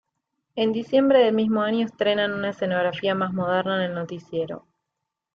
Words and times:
En 0.55 0.71
diciembre 0.73 1.19
del 1.23 1.35
mismo 1.35 1.61
año 1.61 1.85
estrenan 1.85 2.33
una 2.33 2.49
escenografía 2.49 3.13
más 3.13 3.33
moderna 3.33 3.75
en 3.75 3.83
el 3.91 3.93
noticiero. 3.93 4.65